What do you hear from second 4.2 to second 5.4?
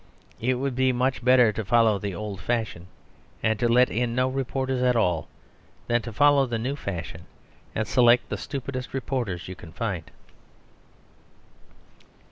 reporters at all